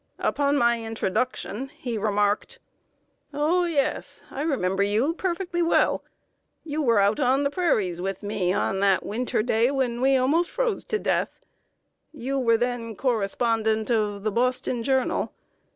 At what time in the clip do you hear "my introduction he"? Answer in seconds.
0.57-1.95